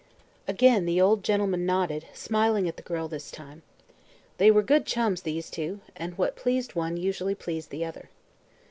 [0.47, 3.61] Again the old gentleman nodded, smiling at the girl this time.
[4.39, 8.09] They were good chums, these two, and what pleased one usually pleased the other.